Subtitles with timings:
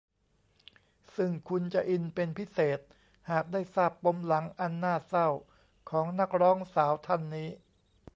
[1.15, 2.79] ซึ่งคุณจะอินเป็นพิเศษ
[3.31, 5.27] หากได้ทราบปมหลังอันน่าเศร้า
[5.89, 7.49] ของนักร้องสาวท่านนี้